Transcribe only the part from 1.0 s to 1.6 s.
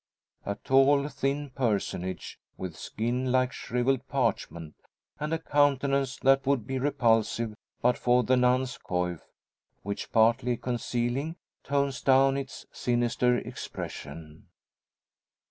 thin